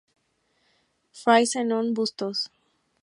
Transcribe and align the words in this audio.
Fray 1.11 1.45
Zenón 1.45 1.93
Bustos. 1.93 2.49